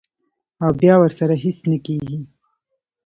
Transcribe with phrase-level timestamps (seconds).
[0.63, 2.17] او بیا ورسره هېڅ نۀ کيږي-